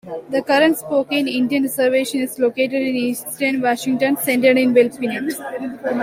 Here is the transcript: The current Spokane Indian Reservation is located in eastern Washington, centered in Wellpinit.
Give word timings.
The 0.31 0.41
current 0.41 0.79
Spokane 0.79 1.27
Indian 1.27 1.61
Reservation 1.61 2.21
is 2.21 2.39
located 2.39 2.73
in 2.81 2.95
eastern 2.95 3.61
Washington, 3.61 4.17
centered 4.17 4.57
in 4.57 4.73
Wellpinit. 4.73 5.35